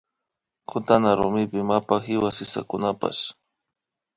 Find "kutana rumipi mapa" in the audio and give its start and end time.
0.69-1.95